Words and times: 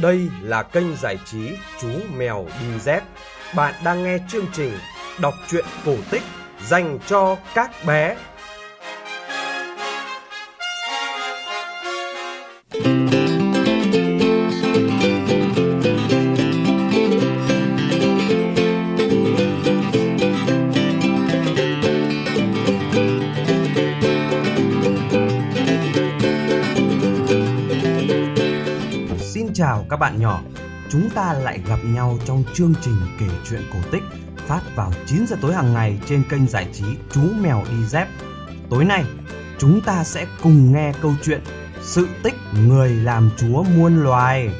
Đây 0.00 0.28
là 0.42 0.62
kênh 0.62 0.96
giải 0.96 1.18
trí 1.24 1.52
Chú 1.80 1.88
Mèo 2.16 2.46
Đi 2.60 2.80
Dép. 2.80 3.02
Bạn 3.54 3.74
đang 3.84 4.04
nghe 4.04 4.18
chương 4.28 4.46
trình 4.52 4.72
đọc 5.20 5.34
truyện 5.48 5.64
cổ 5.84 5.94
tích 6.10 6.22
dành 6.66 6.98
cho 7.06 7.36
các 7.54 7.70
bé. 7.86 8.16
Xin 12.72 13.25
chào 29.58 29.86
các 29.90 29.96
bạn 29.96 30.20
nhỏ, 30.20 30.42
chúng 30.88 31.10
ta 31.10 31.32
lại 31.32 31.60
gặp 31.68 31.78
nhau 31.84 32.18
trong 32.24 32.44
chương 32.54 32.74
trình 32.80 32.96
kể 33.20 33.26
chuyện 33.48 33.62
cổ 33.72 33.78
tích 33.92 34.02
phát 34.36 34.60
vào 34.74 34.92
9 35.06 35.26
giờ 35.26 35.36
tối 35.40 35.54
hàng 35.54 35.74
ngày 35.74 35.98
trên 36.06 36.22
kênh 36.28 36.48
giải 36.48 36.68
trí 36.72 36.84
Chú 37.10 37.20
Mèo 37.40 37.62
Đi 37.70 37.84
Dép. 37.84 38.08
Tối 38.70 38.84
nay, 38.84 39.04
chúng 39.58 39.80
ta 39.80 40.04
sẽ 40.04 40.26
cùng 40.42 40.72
nghe 40.72 40.92
câu 41.02 41.14
chuyện 41.22 41.40
Sự 41.80 42.08
tích 42.22 42.34
người 42.66 42.90
làm 42.90 43.30
chúa 43.36 43.62
muôn 43.62 43.96
loài. 43.96 44.50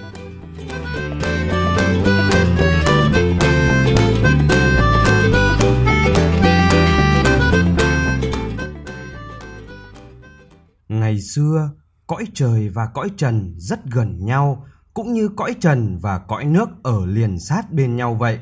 Ngày 10.88 11.20
xưa, 11.20 11.70
cõi 12.06 12.24
trời 12.34 12.69
và 12.69 12.86
cõi 12.94 13.11
trần 13.17 13.55
rất 13.58 13.80
gần 13.84 14.24
nhau, 14.24 14.67
cũng 14.97 15.12
như 15.12 15.28
cõi 15.28 15.55
trần 15.61 15.98
và 15.98 16.19
cõi 16.19 16.44
nước 16.44 16.69
ở 16.83 17.06
liền 17.06 17.39
sát 17.39 17.72
bên 17.72 17.97
nhau 17.97 18.14
vậy. 18.14 18.39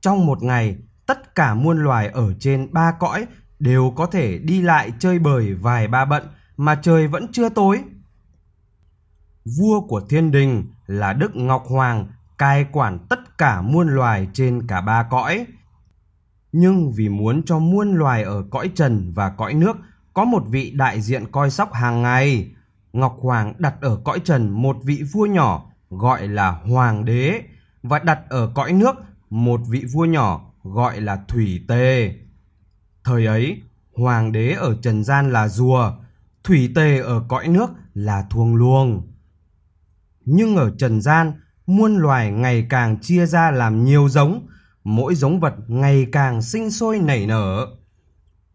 Trong 0.00 0.26
một 0.26 0.42
ngày, 0.42 0.76
tất 1.06 1.34
cả 1.34 1.54
muôn 1.54 1.84
loài 1.84 2.08
ở 2.08 2.34
trên 2.34 2.72
ba 2.72 2.92
cõi 3.00 3.26
đều 3.58 3.92
có 3.96 4.06
thể 4.06 4.38
đi 4.38 4.62
lại 4.62 4.92
chơi 4.98 5.18
bời 5.18 5.54
vài 5.54 5.88
ba 5.88 6.04
bận 6.04 6.22
mà 6.56 6.74
trời 6.82 7.08
vẫn 7.08 7.26
chưa 7.32 7.48
tối. 7.48 7.82
Vua 9.58 9.80
của 9.80 10.00
thiên 10.00 10.30
đình 10.30 10.64
là 10.86 11.12
Đức 11.12 11.36
Ngọc 11.36 11.64
Hoàng 11.68 12.06
cai 12.38 12.66
quản 12.72 13.06
tất 13.08 13.38
cả 13.38 13.62
muôn 13.62 13.88
loài 13.88 14.28
trên 14.32 14.66
cả 14.66 14.80
ba 14.80 15.02
cõi. 15.10 15.46
Nhưng 16.52 16.92
vì 16.92 17.08
muốn 17.08 17.42
cho 17.42 17.58
muôn 17.58 17.94
loài 17.94 18.22
ở 18.22 18.44
cõi 18.50 18.70
trần 18.74 19.12
và 19.14 19.30
cõi 19.30 19.54
nước 19.54 19.76
có 20.14 20.24
một 20.24 20.42
vị 20.48 20.70
đại 20.70 21.00
diện 21.00 21.32
coi 21.32 21.50
sóc 21.50 21.72
hàng 21.72 22.02
ngày, 22.02 22.54
Ngọc 22.92 23.16
Hoàng 23.20 23.54
đặt 23.58 23.74
ở 23.80 24.00
cõi 24.04 24.20
trần 24.24 24.50
một 24.50 24.76
vị 24.84 25.02
vua 25.12 25.26
nhỏ 25.26 25.70
gọi 25.90 26.28
là 26.28 26.50
Hoàng 26.50 27.04
đế 27.04 27.42
và 27.82 27.98
đặt 27.98 28.20
ở 28.28 28.52
cõi 28.54 28.72
nước 28.72 28.96
một 29.30 29.60
vị 29.68 29.84
vua 29.92 30.04
nhỏ 30.04 30.52
gọi 30.62 31.00
là 31.00 31.16
Thủy 31.28 31.64
Tề. 31.68 32.14
Thời 33.04 33.26
ấy, 33.26 33.62
Hoàng 33.96 34.32
đế 34.32 34.52
ở 34.52 34.76
trần 34.82 35.04
gian 35.04 35.32
là 35.32 35.48
rùa, 35.48 35.92
Thủy 36.44 36.72
Tề 36.74 36.98
ở 36.98 37.24
cõi 37.28 37.48
nước 37.48 37.70
là 37.94 38.26
thuông 38.30 38.54
luông. 38.54 39.12
Nhưng 40.24 40.56
ở 40.56 40.70
trần 40.78 41.00
gian, 41.00 41.32
muôn 41.66 41.96
loài 41.96 42.30
ngày 42.30 42.66
càng 42.70 42.98
chia 43.00 43.26
ra 43.26 43.50
làm 43.50 43.84
nhiều 43.84 44.08
giống, 44.08 44.46
mỗi 44.84 45.14
giống 45.14 45.40
vật 45.40 45.54
ngày 45.68 46.06
càng 46.12 46.42
sinh 46.42 46.70
sôi 46.70 46.98
nảy 46.98 47.26
nở. 47.26 47.66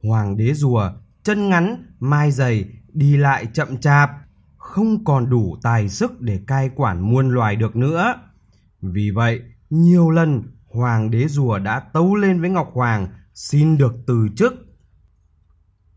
Hoàng 0.03 0.37
đế 0.37 0.53
rùa 0.53 0.91
chân 1.23 1.49
ngắn, 1.49 1.85
mai 1.99 2.31
dày, 2.31 2.65
đi 2.93 3.17
lại 3.17 3.47
chậm 3.53 3.77
chạp, 3.77 4.09
không 4.65 5.03
còn 5.03 5.29
đủ 5.29 5.57
tài 5.61 5.89
sức 5.89 6.21
để 6.21 6.39
cai 6.47 6.69
quản 6.75 7.11
muôn 7.11 7.29
loài 7.29 7.55
được 7.55 7.75
nữa. 7.75 8.13
Vì 8.81 9.11
vậy, 9.11 9.41
nhiều 9.69 10.09
lần 10.09 10.43
Hoàng 10.73 11.11
đế 11.11 11.27
rùa 11.27 11.59
đã 11.59 11.79
tấu 11.79 12.15
lên 12.15 12.41
với 12.41 12.49
Ngọc 12.49 12.69
Hoàng 12.73 13.07
xin 13.33 13.77
được 13.77 13.93
từ 14.07 14.27
chức. 14.35 14.53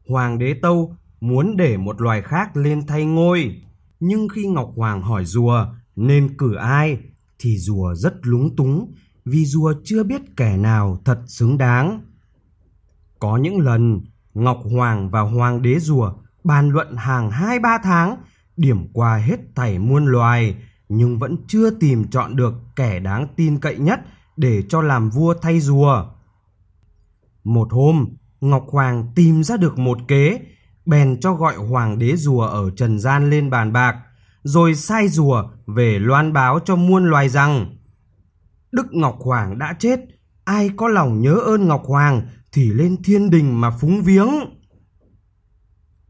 Hoàng 0.09 0.39
đế 0.39 0.55
Tâu 0.63 0.97
muốn 1.21 1.57
để 1.57 1.77
một 1.77 2.01
loài 2.01 2.23
khác 2.23 2.57
lên 2.57 2.87
thay 2.87 3.05
ngôi, 3.05 3.63
nhưng 4.01 4.29
khi 4.29 4.47
Ngọc 4.47 4.73
Hoàng 4.77 5.03
hỏi 5.03 5.25
rùa 5.25 5.67
nên 5.97 6.37
cử 6.37 6.55
ai 6.55 6.99
thì 7.39 7.59
rùa 7.59 7.95
rất 7.95 8.15
lúng 8.23 8.57
túng 8.57 8.95
vì 9.25 9.45
rùa 9.45 9.75
chưa 9.85 10.03
biết 10.05 10.37
kẻ 10.37 10.57
nào 10.57 10.99
thật 11.05 11.21
xứng 11.27 11.59
đáng. 11.59 12.01
Có 13.19 13.37
những 13.37 13.59
lần 13.59 14.01
Ngọc 14.35 14.59
Hoàng 14.77 15.11
và 15.11 15.21
Hoàng 15.21 15.63
đế 15.63 15.79
rùa 15.79 16.13
bàn 16.45 16.71
luận 16.71 16.97
hàng 16.97 17.31
hai 17.31 17.59
ba 17.59 17.79
tháng, 17.83 18.17
điểm 18.59 18.89
qua 18.93 19.17
hết 19.17 19.41
thảy 19.55 19.79
muôn 19.79 20.07
loài, 20.07 20.55
nhưng 20.89 21.19
vẫn 21.19 21.37
chưa 21.49 21.71
tìm 21.71 22.11
chọn 22.11 22.37
được 22.37 22.55
kẻ 22.77 23.01
đáng 23.01 23.27
tin 23.37 23.59
cậy 23.59 23.79
nhất 23.79 24.01
để 24.37 24.63
cho 24.69 24.83
làm 24.83 25.11
vua 25.11 25.35
thay 25.35 25.61
rùa. 25.61 26.05
Một 27.45 27.69
hôm, 27.71 28.07
Ngọc 28.41 28.67
Hoàng 28.71 29.13
tìm 29.15 29.43
ra 29.43 29.57
được 29.57 29.79
một 29.79 29.99
kế, 30.09 30.41
bèn 30.87 31.21
cho 31.21 31.35
gọi 31.35 31.57
Hoàng 31.57 31.99
đế 31.99 32.17
rùa 32.17 32.43
ở 32.43 32.71
trần 32.71 32.99
gian 32.99 33.31
lên 33.31 33.51
bàn 33.51 33.73
bạc, 33.73 33.97
rồi 34.43 34.75
sai 34.75 35.09
rùa 35.09 35.49
về 35.67 35.99
loan 35.99 36.33
báo 36.33 36.59
cho 36.65 36.77
muôn 36.77 37.05
loài 37.05 37.29
rằng 37.29 37.77
Đức 38.73 38.87
Ngọc 38.93 39.17
Hoàng 39.21 39.59
đã 39.59 39.77
chết, 39.79 40.01
ai 40.45 40.71
có 40.77 40.89
lòng 40.89 41.21
nhớ 41.21 41.35
ơn 41.35 41.69
Ngọc 41.69 41.83
Hoàng 41.87 42.29
thì 42.53 42.73
lên 42.73 43.03
thiên 43.03 43.31
đình 43.31 43.61
mà 43.61 43.71
phúng 43.71 44.03
viếng. 44.03 44.29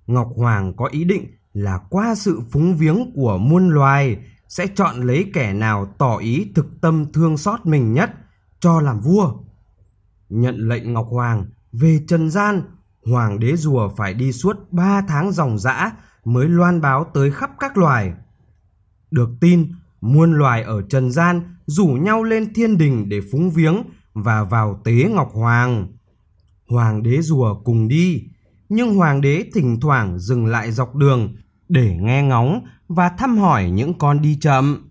Ngọc 0.06 0.28
Hoàng 0.36 0.76
có 0.76 0.86
ý 0.86 1.04
định 1.04 1.37
là 1.52 1.78
qua 1.90 2.14
sự 2.14 2.40
phúng 2.50 2.76
viếng 2.76 3.12
của 3.14 3.38
muôn 3.38 3.68
loài 3.68 4.18
sẽ 4.48 4.66
chọn 4.66 5.02
lấy 5.02 5.30
kẻ 5.34 5.52
nào 5.52 5.94
tỏ 5.98 6.16
ý 6.16 6.52
thực 6.54 6.80
tâm 6.80 7.12
thương 7.12 7.36
xót 7.36 7.66
mình 7.66 7.92
nhất 7.92 8.10
cho 8.60 8.80
làm 8.80 9.00
vua. 9.00 9.32
Nhận 10.28 10.68
lệnh 10.68 10.92
Ngọc 10.92 11.06
Hoàng 11.10 11.46
về 11.72 12.00
trần 12.08 12.30
gian, 12.30 12.62
Hoàng 13.04 13.38
đế 13.38 13.56
rùa 13.56 13.88
phải 13.96 14.14
đi 14.14 14.32
suốt 14.32 14.56
ba 14.70 15.02
tháng 15.08 15.32
dòng 15.32 15.58
dã 15.58 15.92
mới 16.24 16.48
loan 16.48 16.80
báo 16.80 17.10
tới 17.14 17.30
khắp 17.30 17.50
các 17.60 17.78
loài. 17.78 18.12
Được 19.10 19.30
tin, 19.40 19.72
muôn 20.00 20.32
loài 20.32 20.62
ở 20.62 20.82
trần 20.82 21.10
gian 21.10 21.56
rủ 21.66 21.86
nhau 21.86 22.22
lên 22.22 22.54
thiên 22.54 22.78
đình 22.78 23.08
để 23.08 23.20
phúng 23.32 23.50
viếng 23.50 23.82
và 24.14 24.44
vào 24.44 24.80
tế 24.84 25.08
Ngọc 25.10 25.30
Hoàng. 25.32 25.88
Hoàng 26.68 27.02
đế 27.02 27.22
rùa 27.22 27.54
cùng 27.64 27.88
đi, 27.88 28.24
nhưng 28.68 28.94
hoàng 28.94 29.20
đế 29.20 29.44
thỉnh 29.54 29.80
thoảng 29.80 30.18
dừng 30.18 30.46
lại 30.46 30.72
dọc 30.72 30.94
đường 30.94 31.34
để 31.68 31.96
nghe 32.00 32.22
ngóng 32.22 32.64
và 32.88 33.08
thăm 33.08 33.38
hỏi 33.38 33.70
những 33.70 33.98
con 33.98 34.22
đi 34.22 34.38
chậm. 34.40 34.90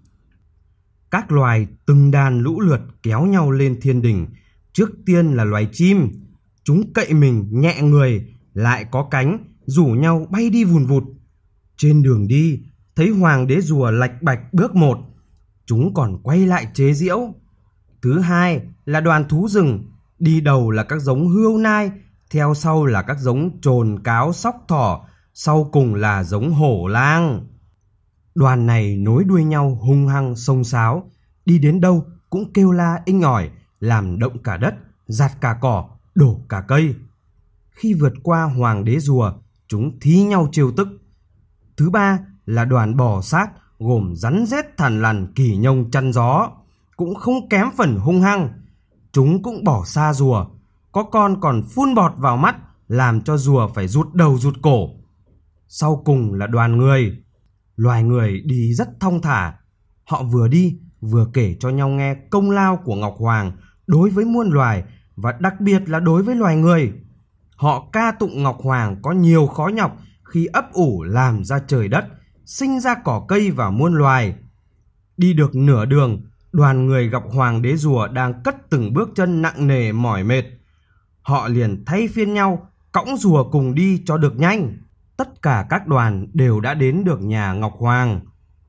Các 1.11 1.31
loài 1.31 1.67
từng 1.85 2.11
đàn 2.11 2.39
lũ 2.39 2.59
lượt 2.61 2.81
kéo 3.03 3.25
nhau 3.25 3.51
lên 3.51 3.79
thiên 3.81 4.01
đình, 4.01 4.27
trước 4.73 4.89
tiên 5.05 5.27
là 5.27 5.43
loài 5.43 5.69
chim, 5.71 6.09
chúng 6.63 6.93
cậy 6.93 7.13
mình 7.13 7.47
nhẹ 7.51 7.81
người, 7.81 8.25
lại 8.53 8.85
có 8.91 9.07
cánh, 9.11 9.37
rủ 9.65 9.85
nhau 9.85 10.27
bay 10.29 10.49
đi 10.49 10.63
vùn 10.63 10.85
vụt. 10.85 11.03
Trên 11.77 12.03
đường 12.03 12.27
đi, 12.27 12.61
thấy 12.95 13.09
hoàng 13.09 13.47
đế 13.47 13.61
rùa 13.61 13.91
lạch 13.91 14.21
bạch 14.21 14.53
bước 14.53 14.75
một, 14.75 14.97
chúng 15.65 15.93
còn 15.93 16.21
quay 16.23 16.47
lại 16.47 16.67
chế 16.73 16.93
giễu. 16.93 17.33
Thứ 18.01 18.19
hai 18.19 18.61
là 18.85 19.01
đoàn 19.01 19.25
thú 19.29 19.47
rừng, 19.47 19.91
đi 20.19 20.41
đầu 20.41 20.71
là 20.71 20.83
các 20.83 21.01
giống 21.01 21.27
hươu 21.27 21.57
nai, 21.57 21.91
theo 22.31 22.53
sau 22.53 22.85
là 22.85 23.01
các 23.01 23.19
giống 23.19 23.61
trồn 23.61 23.99
cáo 24.03 24.33
sóc 24.33 24.55
thỏ, 24.67 25.07
sau 25.33 25.69
cùng 25.71 25.95
là 25.95 26.23
giống 26.23 26.53
hổ 26.53 26.87
lang. 26.87 27.47
Đoàn 28.35 28.65
này 28.65 28.97
nối 28.97 29.23
đuôi 29.23 29.43
nhau 29.43 29.75
hung 29.81 30.07
hăng 30.07 30.35
sông 30.35 30.63
sáo, 30.63 31.11
đi 31.45 31.59
đến 31.59 31.81
đâu 31.81 32.05
cũng 32.29 32.53
kêu 32.53 32.71
la 32.71 33.01
inh 33.05 33.21
ỏi, 33.21 33.49
làm 33.79 34.19
động 34.19 34.43
cả 34.43 34.57
đất, 34.57 34.75
giạt 35.07 35.31
cả 35.41 35.57
cỏ, 35.61 35.89
đổ 36.15 36.41
cả 36.49 36.63
cây. 36.67 36.95
Khi 37.69 37.93
vượt 37.93 38.13
qua 38.23 38.43
hoàng 38.43 38.85
đế 38.85 38.99
rùa, 38.99 39.33
chúng 39.67 39.99
thí 39.99 40.23
nhau 40.23 40.49
trêu 40.51 40.71
tức. 40.77 40.87
Thứ 41.77 41.89
ba 41.89 42.19
là 42.45 42.65
đoàn 42.65 42.97
bò 42.97 43.21
sát 43.21 43.49
gồm 43.79 44.13
rắn 44.15 44.45
rết 44.47 44.77
thằn 44.77 45.01
lằn 45.01 45.33
kỳ 45.33 45.57
nhông 45.57 45.91
chăn 45.91 46.13
gió, 46.13 46.49
cũng 46.95 47.15
không 47.15 47.49
kém 47.49 47.67
phần 47.77 47.97
hung 47.97 48.21
hăng. 48.21 48.49
Chúng 49.11 49.43
cũng 49.43 49.63
bỏ 49.63 49.85
xa 49.85 50.13
rùa, 50.13 50.45
có 50.97 51.03
con 51.03 51.41
còn 51.41 51.63
phun 51.75 51.95
bọt 51.95 52.11
vào 52.17 52.37
mắt, 52.37 52.55
làm 52.87 53.21
cho 53.21 53.37
rùa 53.37 53.67
phải 53.67 53.87
rụt 53.87 54.13
đầu 54.13 54.37
rụt 54.37 54.53
cổ. 54.61 54.89
Sau 55.67 56.01
cùng 56.05 56.33
là 56.33 56.47
đoàn 56.47 56.77
người. 56.77 57.17
Loài 57.75 58.03
người 58.03 58.41
đi 58.45 58.73
rất 58.73 58.99
thong 58.99 59.21
thả. 59.21 59.53
Họ 60.05 60.23
vừa 60.23 60.47
đi 60.47 60.79
vừa 61.01 61.27
kể 61.33 61.55
cho 61.59 61.69
nhau 61.69 61.89
nghe 61.89 62.15
công 62.29 62.51
lao 62.51 62.77
của 62.77 62.95
Ngọc 62.95 63.15
Hoàng 63.17 63.51
đối 63.87 64.09
với 64.09 64.25
muôn 64.25 64.49
loài 64.49 64.83
và 65.15 65.31
đặc 65.39 65.61
biệt 65.61 65.89
là 65.89 65.99
đối 65.99 66.23
với 66.23 66.35
loài 66.35 66.55
người. 66.55 66.93
Họ 67.55 67.89
ca 67.93 68.11
tụng 68.11 68.43
Ngọc 68.43 68.57
Hoàng 68.61 69.01
có 69.01 69.11
nhiều 69.11 69.47
khó 69.47 69.67
nhọc 69.67 69.97
khi 70.23 70.45
ấp 70.45 70.73
ủ 70.73 71.03
làm 71.03 71.43
ra 71.43 71.59
trời 71.67 71.87
đất, 71.87 72.05
sinh 72.45 72.79
ra 72.79 72.95
cỏ 72.95 73.25
cây 73.27 73.51
và 73.51 73.69
muôn 73.69 73.93
loài. 73.93 74.35
Đi 75.17 75.33
được 75.33 75.55
nửa 75.55 75.85
đường, 75.85 76.21
đoàn 76.51 76.85
người 76.85 77.09
gặp 77.09 77.23
Hoàng 77.33 77.61
đế 77.61 77.75
rùa 77.75 78.07
đang 78.07 78.43
cất 78.43 78.55
từng 78.69 78.93
bước 78.93 79.09
chân 79.15 79.41
nặng 79.41 79.67
nề 79.67 79.91
mỏi 79.91 80.23
mệt. 80.23 80.56
Họ 81.27 81.47
liền 81.47 81.83
thay 81.85 82.07
phiên 82.07 82.33
nhau, 82.33 82.69
cõng 82.91 83.17
rùa 83.17 83.43
cùng 83.51 83.75
đi 83.75 84.03
cho 84.05 84.17
được 84.17 84.39
nhanh. 84.39 84.77
Tất 85.17 85.41
cả 85.41 85.65
các 85.69 85.87
đoàn 85.87 86.27
đều 86.33 86.59
đã 86.59 86.73
đến 86.73 87.03
được 87.03 87.21
nhà 87.21 87.53
Ngọc 87.53 87.73
Hoàng. 87.77 88.19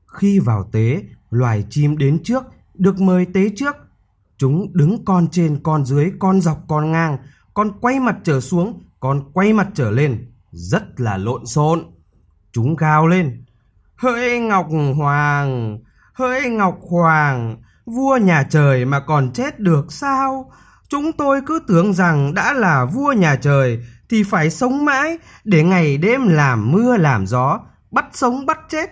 Khi 0.07 0.39
vào 0.39 0.69
tế, 0.71 1.03
loài 1.29 1.65
chim 1.69 1.97
đến 1.97 2.23
trước, 2.23 2.43
được 2.73 2.99
mời 2.99 3.25
tế 3.33 3.49
trước. 3.55 3.75
Chúng 4.37 4.73
đứng 4.73 5.05
con 5.05 5.27
trên 5.31 5.59
con 5.63 5.85
dưới, 5.85 6.11
con 6.19 6.41
dọc 6.41 6.57
con 6.67 6.91
ngang, 6.91 7.17
con 7.53 7.71
quay 7.81 7.99
mặt 7.99 8.15
trở 8.23 8.41
xuống, 8.41 8.83
con 8.99 9.31
quay 9.33 9.53
mặt 9.53 9.67
trở 9.73 9.91
lên, 9.91 10.31
rất 10.51 10.99
là 10.99 11.17
lộn 11.17 11.45
xộn. 11.45 11.83
Chúng 12.51 12.75
gào 12.75 13.07
lên, 13.07 13.45
hỡi 13.95 14.39
Ngọc 14.39 14.67
Hoàng, 14.97 15.79
hỡi 16.13 16.49
Ngọc 16.49 16.79
Hoàng, 16.89 17.57
vua 17.85 18.17
nhà 18.17 18.43
trời 18.49 18.85
mà 18.85 18.99
còn 18.99 19.31
chết 19.33 19.59
được 19.59 19.91
sao? 19.91 20.51
Chúng 20.89 21.11
tôi 21.13 21.41
cứ 21.45 21.59
tưởng 21.67 21.93
rằng 21.93 22.33
đã 22.33 22.53
là 22.53 22.85
vua 22.85 23.11
nhà 23.11 23.35
trời 23.35 23.83
thì 24.09 24.23
phải 24.23 24.49
sống 24.49 24.85
mãi 24.85 25.17
để 25.43 25.63
ngày 25.63 25.97
đêm 25.97 26.27
làm 26.27 26.71
mưa 26.71 26.97
làm 26.97 27.27
gió, 27.27 27.59
bắt 27.91 28.05
sống 28.13 28.45
bắt 28.45 28.59
chết. 28.69 28.89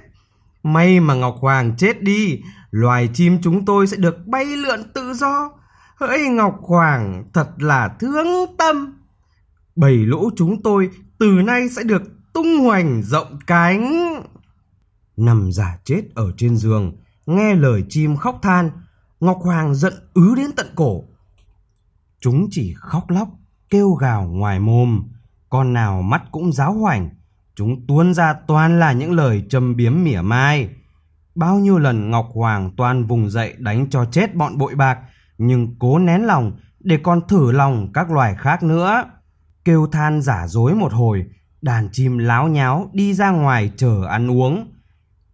May 0.64 1.00
mà 1.00 1.14
Ngọc 1.14 1.36
Hoàng 1.40 1.76
chết 1.78 2.02
đi, 2.02 2.42
loài 2.72 3.10
chim 3.14 3.38
chúng 3.44 3.66
tôi 3.66 3.88
sẽ 3.88 3.98
được 3.98 4.28
bay 4.28 4.46
lượn 4.46 4.84
tự 4.94 5.14
do. 5.14 5.52
Hỡi 5.96 6.20
Ngọc 6.20 6.60
Hoàng 6.62 7.24
thật 7.34 7.50
là 7.58 7.90
thương 8.00 8.28
tâm. 8.58 8.94
Bầy 9.76 9.98
lũ 9.98 10.30
chúng 10.36 10.62
tôi 10.62 10.90
từ 11.20 11.28
nay 11.28 11.70
sẽ 11.70 11.84
được 11.84 12.02
tung 12.34 12.60
hoành 12.60 13.04
rộng 13.04 13.40
cánh. 13.48 14.14
Nằm 15.18 15.52
giả 15.52 15.78
chết 15.84 16.02
ở 16.16 16.32
trên 16.38 16.58
giường, 16.58 16.98
nghe 17.26 17.56
lời 17.56 17.84
chim 17.90 18.16
khóc 18.16 18.40
than, 18.42 18.72
Ngọc 19.20 19.38
Hoàng 19.42 19.76
giận 19.76 19.94
ứ 20.14 20.36
đến 20.36 20.52
tận 20.56 20.68
cổ. 20.76 21.04
Chúng 22.22 22.48
chỉ 22.52 22.74
khóc 22.78 23.10
lóc, 23.10 23.30
kêu 23.70 23.92
gào 23.92 24.24
ngoài 24.24 24.60
mồm, 24.60 25.08
con 25.50 25.74
nào 25.74 26.02
mắt 26.02 26.24
cũng 26.32 26.52
giáo 26.52 26.74
hoành. 26.74 27.10
Chúng 27.56 27.88
tuôn 27.88 28.14
ra 28.14 28.34
toàn 28.48 28.80
là 28.80 28.92
những 28.92 29.12
lời 29.12 29.44
châm 29.50 29.76
biếm 29.76 30.04
mỉa 30.04 30.22
mai. 30.22 30.70
Bao 31.36 31.60
nhiêu 31.60 31.78
lần 31.78 32.12
Ngọc 32.12 32.30
Hoàng 32.34 32.72
toàn 32.78 33.06
vùng 33.06 33.30
dậy 33.30 33.54
đánh 33.58 33.90
cho 33.90 34.06
chết 34.06 34.36
bọn 34.36 34.58
bội 34.58 34.76
bạc, 34.76 35.00
nhưng 35.38 35.76
cố 35.80 36.00
nén 36.00 36.22
lòng 36.22 36.52
để 36.80 36.98
còn 37.04 37.28
thử 37.28 37.52
lòng 37.52 37.94
các 37.94 38.12
loài 38.12 38.36
khác 38.36 38.64
nữa. 38.64 39.04
Kêu 39.66 39.88
than 39.92 40.22
giả 40.22 40.48
dối 40.48 40.76
một 40.76 40.94
hồi, 40.94 41.26
đàn 41.62 41.90
chim 41.92 42.18
láo 42.18 42.48
nháo 42.48 42.90
đi 42.94 43.14
ra 43.14 43.32
ngoài 43.32 43.72
chờ 43.78 44.06
ăn 44.10 44.32
uống. 44.32 44.72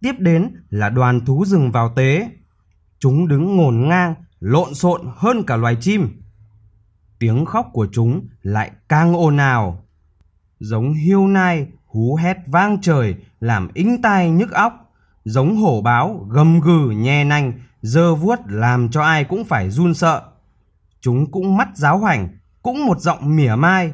Tiếp 0.00 0.14
đến 0.18 0.54
là 0.70 0.88
đoàn 0.88 1.24
thú 1.24 1.44
rừng 1.44 1.70
vào 1.70 1.92
tế. 1.96 2.30
Chúng 2.98 3.28
đứng 3.28 3.56
ngổn 3.56 3.88
ngang, 3.88 4.14
lộn 4.40 4.74
xộn 4.74 5.00
hơn 5.16 5.42
cả 5.46 5.56
loài 5.56 5.76
chim. 5.80 6.23
Tiếng 7.24 7.44
khóc 7.44 7.70
của 7.72 7.86
chúng 7.92 8.26
lại 8.42 8.70
càng 8.88 9.16
ồn 9.16 9.36
ào. 9.36 9.84
Giống 10.58 10.92
hiêu 10.92 11.26
nai 11.26 11.66
hú 11.86 12.14
hét 12.14 12.36
vang 12.46 12.80
trời 12.80 13.14
làm 13.40 13.68
ính 13.74 14.02
tai 14.02 14.30
nhức 14.30 14.52
óc. 14.52 14.72
Giống 15.24 15.56
hổ 15.56 15.80
báo 15.80 16.26
gầm 16.30 16.60
gừ 16.60 16.90
nhe 16.90 17.24
nanh, 17.24 17.52
dơ 17.82 18.14
vuốt 18.14 18.38
làm 18.46 18.90
cho 18.90 19.02
ai 19.02 19.24
cũng 19.24 19.44
phải 19.44 19.70
run 19.70 19.94
sợ. 19.94 20.22
Chúng 21.00 21.30
cũng 21.30 21.56
mắt 21.56 21.68
giáo 21.74 21.98
hoành, 21.98 22.28
cũng 22.62 22.86
một 22.86 23.00
giọng 23.00 23.36
mỉa 23.36 23.54
mai. 23.54 23.92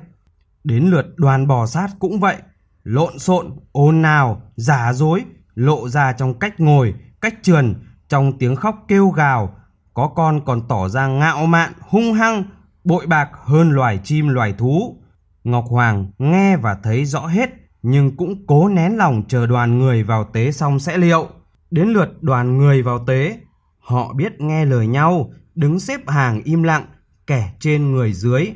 Đến 0.64 0.84
lượt 0.84 1.06
đoàn 1.16 1.46
bò 1.46 1.66
sát 1.66 1.88
cũng 1.98 2.20
vậy, 2.20 2.36
lộn 2.82 3.18
xộn, 3.18 3.50
ồn 3.72 4.02
ào, 4.02 4.42
giả 4.56 4.92
dối, 4.92 5.24
lộ 5.54 5.88
ra 5.88 6.12
trong 6.12 6.38
cách 6.38 6.60
ngồi, 6.60 6.94
cách 7.20 7.34
trườn, 7.42 7.74
trong 8.08 8.38
tiếng 8.38 8.56
khóc 8.56 8.84
kêu 8.88 9.08
gào. 9.08 9.54
Có 9.94 10.08
con 10.08 10.40
còn 10.44 10.68
tỏ 10.68 10.88
ra 10.88 11.06
ngạo 11.06 11.46
mạn, 11.46 11.72
hung 11.80 12.12
hăng, 12.12 12.44
bội 12.84 13.06
bạc 13.06 13.30
hơn 13.44 13.70
loài 13.70 14.00
chim 14.04 14.28
loài 14.28 14.54
thú. 14.58 14.96
Ngọc 15.44 15.64
Hoàng 15.68 16.10
nghe 16.18 16.56
và 16.56 16.76
thấy 16.82 17.04
rõ 17.04 17.26
hết, 17.26 17.50
nhưng 17.82 18.16
cũng 18.16 18.46
cố 18.46 18.68
nén 18.68 18.96
lòng 18.96 19.22
chờ 19.28 19.46
đoàn 19.46 19.78
người 19.78 20.02
vào 20.02 20.24
tế 20.24 20.52
xong 20.52 20.78
sẽ 20.78 20.98
liệu. 20.98 21.28
Đến 21.70 21.88
lượt 21.88 22.22
đoàn 22.22 22.58
người 22.58 22.82
vào 22.82 23.04
tế, 23.06 23.38
họ 23.78 24.12
biết 24.12 24.40
nghe 24.40 24.64
lời 24.64 24.86
nhau, 24.86 25.30
đứng 25.54 25.80
xếp 25.80 26.08
hàng 26.08 26.42
im 26.42 26.62
lặng, 26.62 26.86
kẻ 27.26 27.52
trên 27.60 27.92
người 27.92 28.12
dưới. 28.12 28.46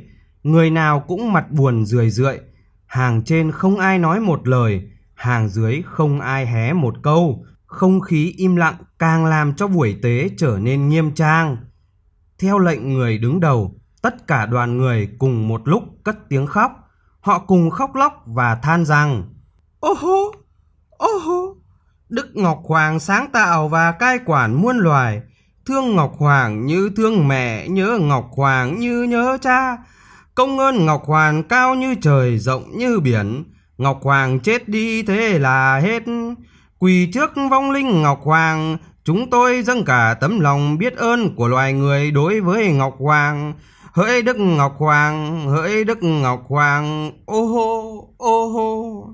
Người 0.42 0.70
nào 0.70 1.00
cũng 1.00 1.32
mặt 1.32 1.50
buồn 1.50 1.86
rười 1.86 2.10
rượi, 2.10 2.38
hàng 2.86 3.22
trên 3.24 3.50
không 3.50 3.78
ai 3.78 3.98
nói 3.98 4.20
một 4.20 4.48
lời, 4.48 4.82
hàng 5.14 5.48
dưới 5.48 5.82
không 5.84 6.20
ai 6.20 6.46
hé 6.46 6.72
một 6.72 6.94
câu, 7.02 7.44
không 7.66 8.00
khí 8.00 8.34
im 8.36 8.56
lặng 8.56 8.74
càng 8.98 9.24
làm 9.26 9.54
cho 9.54 9.68
buổi 9.68 9.98
tế 10.02 10.30
trở 10.36 10.58
nên 10.60 10.88
nghiêm 10.88 11.14
trang. 11.14 11.56
Theo 12.38 12.58
lệnh 12.58 12.94
người 12.94 13.18
đứng 13.18 13.40
đầu, 13.40 13.74
tất 14.04 14.26
cả 14.26 14.46
đoàn 14.46 14.78
người 14.78 15.08
cùng 15.18 15.48
một 15.48 15.60
lúc 15.64 15.82
cất 16.04 16.16
tiếng 16.28 16.46
khóc. 16.46 16.72
Họ 17.20 17.38
cùng 17.38 17.70
khóc 17.70 17.94
lóc 17.94 18.22
và 18.26 18.54
than 18.54 18.84
rằng 18.84 19.22
Ô 19.80 19.94
hô, 20.00 20.32
ô 20.90 21.08
hô, 21.24 21.56
Đức 22.08 22.30
Ngọc 22.34 22.62
Hoàng 22.64 23.00
sáng 23.00 23.30
tạo 23.32 23.68
và 23.68 23.92
cai 23.92 24.18
quản 24.26 24.54
muôn 24.54 24.78
loài. 24.78 25.22
Thương 25.66 25.96
Ngọc 25.96 26.14
Hoàng 26.18 26.66
như 26.66 26.90
thương 26.96 27.28
mẹ, 27.28 27.68
nhớ 27.68 27.98
Ngọc 28.00 28.30
Hoàng 28.36 28.78
như 28.80 29.02
nhớ 29.02 29.38
cha. 29.40 29.76
Công 30.34 30.58
ơn 30.58 30.86
Ngọc 30.86 31.02
Hoàng 31.06 31.42
cao 31.42 31.74
như 31.74 31.94
trời, 32.02 32.38
rộng 32.38 32.78
như 32.78 33.00
biển. 33.00 33.44
Ngọc 33.78 34.00
Hoàng 34.02 34.40
chết 34.40 34.68
đi 34.68 35.02
thế 35.02 35.38
là 35.38 35.78
hết. 35.78 36.02
Quỳ 36.78 37.10
trước 37.14 37.30
vong 37.50 37.70
linh 37.70 38.02
Ngọc 38.02 38.20
Hoàng, 38.24 38.76
chúng 39.04 39.30
tôi 39.30 39.62
dâng 39.62 39.84
cả 39.84 40.16
tấm 40.20 40.40
lòng 40.40 40.78
biết 40.78 40.96
ơn 40.96 41.34
của 41.36 41.48
loài 41.48 41.72
người 41.72 42.10
đối 42.10 42.40
với 42.40 42.72
Ngọc 42.72 42.94
Hoàng. 42.98 43.54
Hỡi 43.94 44.22
Đức 44.22 44.36
Ngọc 44.36 44.74
Hoàng, 44.78 45.48
hỡi 45.48 45.84
Đức 45.84 45.98
Ngọc 46.02 46.44
Hoàng, 46.48 47.12
ô 47.26 47.46
hô, 47.46 48.14
ô 48.16 48.48
hô. 48.48 49.08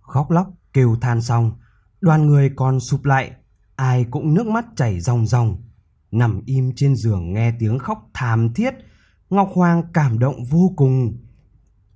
Khóc 0.00 0.30
lóc, 0.30 0.46
kêu 0.72 0.96
than 1.00 1.22
xong, 1.22 1.52
đoàn 2.00 2.26
người 2.26 2.50
còn 2.56 2.80
sụp 2.80 3.04
lại, 3.04 3.30
ai 3.76 4.06
cũng 4.10 4.34
nước 4.34 4.46
mắt 4.46 4.64
chảy 4.76 5.00
ròng 5.00 5.26
ròng. 5.26 5.62
Nằm 6.10 6.42
im 6.46 6.72
trên 6.76 6.96
giường 6.96 7.32
nghe 7.32 7.52
tiếng 7.58 7.78
khóc 7.78 7.98
thảm 8.14 8.54
thiết, 8.54 8.74
Ngọc 9.30 9.50
Hoàng 9.54 9.82
cảm 9.92 10.18
động 10.18 10.44
vô 10.50 10.72
cùng. 10.76 11.16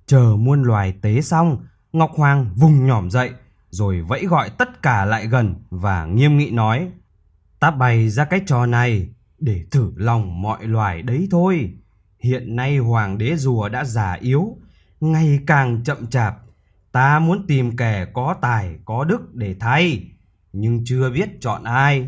Chờ 0.05 0.35
muôn 0.37 0.63
loài 0.63 0.93
tế 1.01 1.21
xong, 1.21 1.65
Ngọc 1.93 2.11
Hoàng 2.15 2.53
vùng 2.55 2.87
nhỏm 2.87 3.09
dậy, 3.09 3.31
rồi 3.69 4.01
vẫy 4.01 4.25
gọi 4.25 4.49
tất 4.49 4.81
cả 4.81 5.05
lại 5.05 5.27
gần 5.27 5.55
và 5.69 6.05
nghiêm 6.05 6.37
nghị 6.37 6.51
nói 6.51 6.91
Ta 7.59 7.71
bày 7.71 8.09
ra 8.09 8.25
cái 8.25 8.41
trò 8.45 8.65
này 8.65 9.09
để 9.41 9.65
thử 9.71 9.91
lòng 9.95 10.41
mọi 10.41 10.65
loài 10.65 11.01
đấy 11.01 11.27
thôi. 11.31 11.73
Hiện 12.19 12.55
nay 12.55 12.77
hoàng 12.77 13.17
đế 13.17 13.35
rùa 13.35 13.69
đã 13.69 13.85
già 13.85 14.13
yếu, 14.13 14.57
ngày 14.99 15.39
càng 15.47 15.83
chậm 15.83 16.07
chạp. 16.07 16.35
Ta 16.91 17.19
muốn 17.19 17.47
tìm 17.47 17.77
kẻ 17.77 18.05
có 18.13 18.35
tài, 18.41 18.75
có 18.85 19.03
đức 19.03 19.35
để 19.35 19.55
thay, 19.59 20.03
nhưng 20.53 20.81
chưa 20.85 21.09
biết 21.09 21.29
chọn 21.41 21.63
ai. 21.63 22.07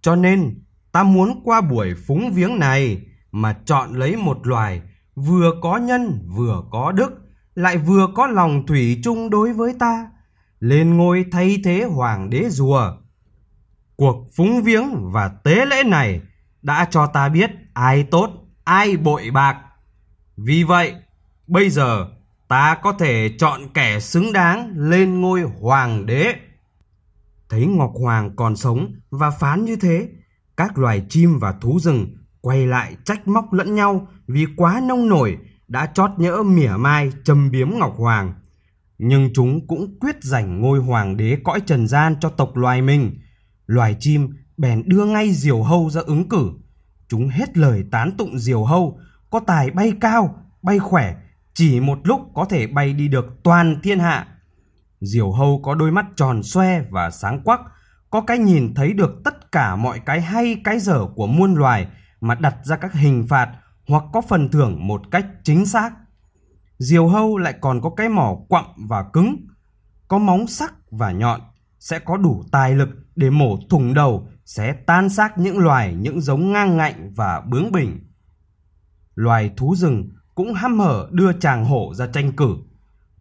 Cho 0.00 0.16
nên, 0.16 0.54
ta 0.92 1.02
muốn 1.02 1.40
qua 1.44 1.60
buổi 1.60 1.94
phúng 2.06 2.32
viếng 2.32 2.58
này 2.58 3.02
mà 3.32 3.52
chọn 3.64 3.94
lấy 3.94 4.16
một 4.16 4.46
loài 4.46 4.82
vừa 5.14 5.52
có 5.62 5.76
nhân 5.76 6.28
vừa 6.36 6.62
có 6.70 6.92
đức, 6.92 7.10
lại 7.54 7.78
vừa 7.78 8.06
có 8.14 8.26
lòng 8.26 8.66
thủy 8.66 9.00
chung 9.04 9.30
đối 9.30 9.52
với 9.52 9.74
ta, 9.78 10.10
lên 10.60 10.96
ngôi 10.96 11.24
thay 11.32 11.60
thế 11.64 11.84
hoàng 11.84 12.30
đế 12.30 12.48
rùa. 12.48 12.92
Cuộc 13.96 14.28
phúng 14.36 14.62
viếng 14.62 15.12
và 15.12 15.28
tế 15.28 15.66
lễ 15.66 15.82
này 15.86 16.20
đã 16.66 16.86
cho 16.90 17.06
ta 17.06 17.28
biết 17.28 17.50
ai 17.74 18.02
tốt, 18.02 18.30
ai 18.64 18.96
bội 18.96 19.30
bạc. 19.30 19.56
Vì 20.36 20.64
vậy, 20.64 20.94
bây 21.46 21.70
giờ 21.70 22.08
ta 22.48 22.78
có 22.82 22.92
thể 22.92 23.30
chọn 23.38 23.60
kẻ 23.74 24.00
xứng 24.00 24.32
đáng 24.32 24.72
lên 24.76 25.20
ngôi 25.20 25.42
hoàng 25.42 26.06
đế. 26.06 26.34
Thấy 27.48 27.66
Ngọc 27.66 27.92
Hoàng 28.00 28.36
còn 28.36 28.56
sống 28.56 28.94
và 29.10 29.30
phán 29.30 29.64
như 29.64 29.76
thế, 29.76 30.08
các 30.56 30.78
loài 30.78 31.06
chim 31.08 31.38
và 31.38 31.52
thú 31.52 31.78
rừng 31.80 32.16
quay 32.40 32.66
lại 32.66 32.96
trách 33.04 33.28
móc 33.28 33.52
lẫn 33.52 33.74
nhau 33.74 34.08
vì 34.26 34.46
quá 34.56 34.80
nông 34.88 35.08
nổi 35.08 35.38
đã 35.68 35.86
chót 35.86 36.10
nhỡ 36.16 36.42
mỉa 36.42 36.76
mai 36.78 37.12
châm 37.24 37.50
biếm 37.50 37.70
Ngọc 37.78 37.94
Hoàng. 37.96 38.34
Nhưng 38.98 39.30
chúng 39.34 39.66
cũng 39.66 39.98
quyết 40.00 40.16
giành 40.22 40.60
ngôi 40.60 40.78
hoàng 40.78 41.16
đế 41.16 41.38
cõi 41.44 41.60
trần 41.66 41.86
gian 41.88 42.16
cho 42.20 42.28
tộc 42.28 42.56
loài 42.56 42.82
mình. 42.82 43.18
Loài 43.66 43.96
chim 44.00 44.30
bèn 44.56 44.82
đưa 44.86 45.04
ngay 45.04 45.32
diều 45.32 45.62
hâu 45.62 45.90
ra 45.90 46.00
ứng 46.06 46.28
cử. 46.28 46.50
Chúng 47.08 47.28
hết 47.28 47.56
lời 47.56 47.84
tán 47.90 48.16
tụng 48.18 48.38
diều 48.38 48.64
hâu, 48.64 48.98
có 49.30 49.40
tài 49.40 49.70
bay 49.70 49.92
cao, 50.00 50.44
bay 50.62 50.78
khỏe, 50.78 51.14
chỉ 51.54 51.80
một 51.80 51.98
lúc 52.04 52.20
có 52.34 52.44
thể 52.44 52.66
bay 52.66 52.92
đi 52.92 53.08
được 53.08 53.26
toàn 53.42 53.80
thiên 53.82 53.98
hạ. 53.98 54.28
Diều 55.00 55.32
hâu 55.32 55.60
có 55.64 55.74
đôi 55.74 55.90
mắt 55.90 56.06
tròn 56.16 56.42
xoe 56.42 56.82
và 56.90 57.10
sáng 57.10 57.40
quắc, 57.44 57.60
có 58.10 58.20
cái 58.20 58.38
nhìn 58.38 58.74
thấy 58.74 58.92
được 58.92 59.12
tất 59.24 59.52
cả 59.52 59.76
mọi 59.76 60.00
cái 60.06 60.20
hay 60.20 60.56
cái 60.64 60.78
dở 60.78 61.06
của 61.14 61.26
muôn 61.26 61.54
loài 61.54 61.86
mà 62.20 62.34
đặt 62.34 62.56
ra 62.64 62.76
các 62.76 62.94
hình 62.94 63.26
phạt 63.28 63.48
hoặc 63.88 64.04
có 64.12 64.20
phần 64.20 64.48
thưởng 64.48 64.86
một 64.86 65.02
cách 65.10 65.26
chính 65.44 65.66
xác. 65.66 65.90
Diều 66.78 67.08
hâu 67.08 67.38
lại 67.38 67.54
còn 67.60 67.80
có 67.80 67.90
cái 67.90 68.08
mỏ 68.08 68.36
quặm 68.48 68.64
và 68.88 69.04
cứng, 69.12 69.36
có 70.08 70.18
móng 70.18 70.46
sắc 70.46 70.74
và 70.90 71.10
nhọn, 71.10 71.40
sẽ 71.80 71.98
có 71.98 72.16
đủ 72.16 72.44
tài 72.52 72.74
lực 72.74 72.88
để 73.16 73.30
mổ 73.30 73.58
thủng 73.70 73.94
đầu, 73.94 74.28
sẽ 74.46 74.72
tan 74.72 75.08
xác 75.08 75.38
những 75.38 75.58
loài 75.58 75.94
những 75.94 76.20
giống 76.20 76.52
ngang 76.52 76.76
ngạnh 76.76 77.12
và 77.16 77.40
bướng 77.40 77.72
bỉnh. 77.72 78.00
Loài 79.14 79.50
thú 79.56 79.74
rừng 79.76 80.10
cũng 80.34 80.54
hăm 80.54 80.78
hở 80.78 81.08
đưa 81.12 81.32
chàng 81.32 81.64
hổ 81.64 81.94
ra 81.94 82.06
tranh 82.06 82.32
cử. 82.32 82.56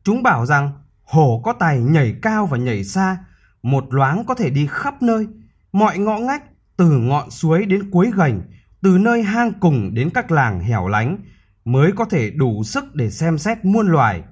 Chúng 0.04 0.24
bảo 0.24 0.46
rằng 0.46 0.72
hổ 1.04 1.42
có 1.44 1.54
tài 1.54 1.80
nhảy 1.80 2.16
cao 2.22 2.46
và 2.46 2.58
nhảy 2.58 2.84
xa, 2.84 3.18
một 3.64 3.94
loáng 3.94 4.26
có 4.26 4.36
thể 4.36 4.50
đi 4.50 4.68
khắp 4.72 5.02
nơi, 5.02 5.28
mọi 5.72 5.98
ngõ 5.98 6.18
ngách, 6.18 6.44
từ 6.78 6.92
ngọn 6.92 7.32
suối 7.32 7.66
đến 7.66 7.92
cuối 7.92 8.12
gành, 8.16 8.42
từ 8.82 8.98
nơi 8.98 9.24
hang 9.24 9.54
cùng 9.60 9.94
đến 9.94 10.10
các 10.14 10.32
làng 10.32 10.60
hẻo 10.60 10.88
lánh, 10.88 11.18
mới 11.66 11.92
có 11.92 12.06
thể 12.06 12.32
đủ 12.32 12.64
sức 12.64 12.96
để 12.96 13.12
xem 13.12 13.38
xét 13.38 13.66
muôn 13.66 13.88
loài. 13.88 14.24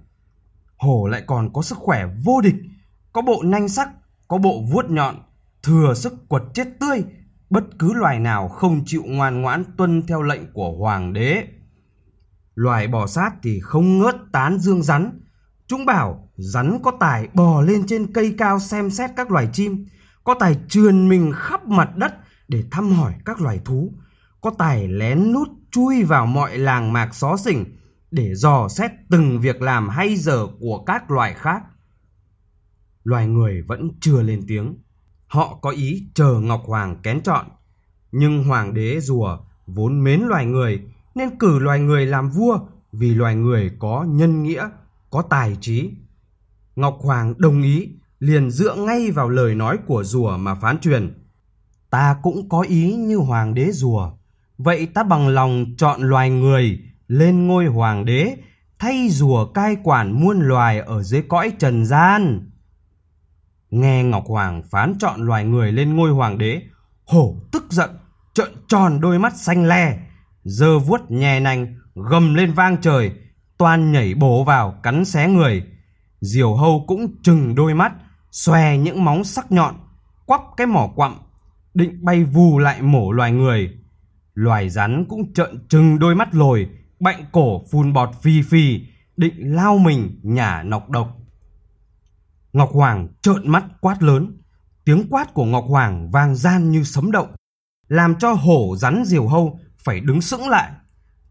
Hổ 0.77 1.07
lại 1.07 1.23
còn 1.27 1.53
có 1.53 1.61
sức 1.61 1.77
khỏe 1.77 2.05
vô 2.23 2.41
địch, 2.41 2.55
có 3.13 3.21
bộ 3.21 3.43
nanh 3.43 3.69
sắc, 3.69 3.89
có 4.27 4.37
bộ 4.37 4.63
vuốt 4.71 4.89
nhọn, 4.89 5.15
thừa 5.63 5.93
sức 5.93 6.13
quật 6.29 6.43
chết 6.53 6.67
tươi, 6.79 7.03
bất 7.49 7.63
cứ 7.79 7.93
loài 7.93 8.19
nào 8.19 8.47
không 8.47 8.83
chịu 8.85 9.03
ngoan 9.05 9.41
ngoãn 9.41 9.63
tuân 9.77 10.01
theo 10.07 10.21
lệnh 10.21 10.53
của 10.53 10.71
hoàng 10.79 11.13
đế. 11.13 11.47
Loài 12.55 12.87
bò 12.87 13.07
sát 13.07 13.31
thì 13.43 13.59
không 13.59 13.99
ngớt 13.99 14.15
tán 14.31 14.59
dương 14.59 14.83
rắn. 14.83 15.19
Chúng 15.67 15.85
bảo 15.85 16.29
rắn 16.35 16.79
có 16.83 16.91
tài 16.99 17.29
bò 17.33 17.61
lên 17.61 17.87
trên 17.87 18.13
cây 18.13 18.35
cao 18.37 18.59
xem 18.59 18.89
xét 18.89 19.11
các 19.15 19.31
loài 19.31 19.49
chim, 19.53 19.85
có 20.23 20.35
tài 20.39 20.59
trườn 20.69 21.09
mình 21.09 21.31
khắp 21.35 21.67
mặt 21.67 21.97
đất 21.97 22.13
để 22.47 22.63
thăm 22.71 22.91
hỏi 22.91 23.13
các 23.25 23.41
loài 23.41 23.59
thú, 23.65 23.93
có 24.41 24.51
tài 24.57 24.87
lén 24.87 25.33
nút 25.33 25.47
chui 25.71 26.03
vào 26.03 26.25
mọi 26.25 26.57
làng 26.57 26.93
mạc 26.93 27.15
xó 27.15 27.37
xỉnh 27.37 27.65
để 28.11 28.35
dò 28.35 28.67
xét 28.67 28.91
từng 29.09 29.39
việc 29.39 29.61
làm 29.61 29.89
hay 29.89 30.15
giờ 30.15 30.47
của 30.59 30.83
các 30.85 31.11
loài 31.11 31.33
khác. 31.33 31.63
Loài 33.03 33.27
người 33.27 33.61
vẫn 33.61 33.89
chưa 34.01 34.21
lên 34.21 34.41
tiếng. 34.47 34.75
Họ 35.33 35.57
có 35.61 35.69
ý 35.69 36.03
chờ 36.13 36.39
Ngọc 36.39 36.63
Hoàng 36.65 36.95
kén 37.03 37.21
chọn. 37.23 37.45
Nhưng 38.11 38.43
Hoàng 38.43 38.73
đế 38.73 38.99
rùa 38.99 39.37
vốn 39.67 40.03
mến 40.03 40.21
loài 40.21 40.45
người 40.45 40.81
nên 41.15 41.37
cử 41.39 41.59
loài 41.59 41.79
người 41.79 42.05
làm 42.05 42.29
vua 42.29 42.59
vì 42.91 43.13
loài 43.13 43.35
người 43.35 43.71
có 43.79 44.05
nhân 44.09 44.43
nghĩa, 44.43 44.69
có 45.09 45.21
tài 45.21 45.57
trí. 45.61 45.91
Ngọc 46.75 46.97
Hoàng 47.01 47.33
đồng 47.37 47.61
ý, 47.61 47.89
liền 48.19 48.51
dựa 48.51 48.75
ngay 48.75 49.11
vào 49.11 49.29
lời 49.29 49.55
nói 49.55 49.77
của 49.87 50.03
rùa 50.03 50.37
mà 50.37 50.55
phán 50.55 50.79
truyền. 50.79 51.13
Ta 51.89 52.15
cũng 52.23 52.49
có 52.49 52.61
ý 52.61 52.95
như 52.95 53.17
hoàng 53.17 53.53
đế 53.53 53.71
rùa, 53.71 54.11
vậy 54.57 54.85
ta 54.85 55.03
bằng 55.03 55.27
lòng 55.27 55.65
chọn 55.77 56.01
loài 56.01 56.29
người 56.29 56.79
lên 57.07 57.47
ngôi 57.47 57.65
hoàng 57.65 58.05
đế, 58.05 58.35
thay 58.79 59.09
rùa 59.09 59.45
cai 59.45 59.75
quản 59.83 60.21
muôn 60.21 60.39
loài 60.39 60.79
ở 60.79 61.03
dưới 61.03 61.21
cõi 61.21 61.51
trần 61.59 61.85
gian. 61.85 62.49
Nghe 63.73 64.03
Ngọc 64.03 64.23
Hoàng 64.27 64.63
phán 64.71 64.93
chọn 64.99 65.21
loài 65.21 65.45
người 65.45 65.71
lên 65.71 65.95
ngôi 65.95 66.11
hoàng 66.11 66.37
đế, 66.37 66.61
hổ 67.05 67.35
tức 67.51 67.65
giận, 67.69 67.89
trợn 68.33 68.49
tròn 68.67 69.01
đôi 69.01 69.19
mắt 69.19 69.37
xanh 69.37 69.65
le, 69.65 69.99
giơ 70.43 70.79
vuốt 70.79 71.11
nhè 71.11 71.39
nành, 71.39 71.75
gầm 71.95 72.33
lên 72.33 72.51
vang 72.51 72.77
trời, 72.81 73.11
toan 73.57 73.91
nhảy 73.91 74.13
bổ 74.13 74.43
vào 74.43 74.79
cắn 74.83 75.05
xé 75.05 75.27
người. 75.27 75.63
Diều 76.21 76.55
hâu 76.55 76.83
cũng 76.87 77.15
trừng 77.23 77.55
đôi 77.55 77.73
mắt, 77.73 77.93
xòe 78.31 78.77
những 78.77 79.05
móng 79.05 79.23
sắc 79.23 79.51
nhọn, 79.51 79.75
quắp 80.25 80.41
cái 80.57 80.67
mỏ 80.67 80.89
quặm, 80.95 81.15
định 81.73 82.05
bay 82.05 82.23
vù 82.23 82.59
lại 82.59 82.81
mổ 82.81 83.11
loài 83.11 83.31
người. 83.31 83.73
Loài 84.33 84.69
rắn 84.69 85.05
cũng 85.09 85.33
trợn 85.33 85.67
trừng 85.69 85.99
đôi 85.99 86.15
mắt 86.15 86.35
lồi, 86.35 86.69
bạnh 86.99 87.25
cổ 87.31 87.61
phun 87.71 87.93
bọt 87.93 88.09
phi 88.21 88.41
phi, 88.41 88.81
định 89.17 89.55
lao 89.55 89.77
mình 89.77 90.19
nhả 90.23 90.63
nọc 90.63 90.89
độc. 90.89 91.22
Ngọc 92.53 92.69
Hoàng 92.73 93.07
trợn 93.21 93.51
mắt 93.51 93.65
quát 93.81 94.03
lớn, 94.03 94.37
tiếng 94.85 95.07
quát 95.09 95.33
của 95.33 95.45
Ngọc 95.45 95.65
Hoàng 95.67 96.09
vang 96.11 96.35
gian 96.35 96.71
như 96.71 96.83
sấm 96.83 97.11
động, 97.11 97.35
làm 97.87 98.15
cho 98.15 98.33
hổ 98.33 98.75
rắn 98.77 99.03
diều 99.05 99.27
hâu 99.27 99.59
phải 99.77 99.99
đứng 99.99 100.21
sững 100.21 100.49
lại. 100.49 100.71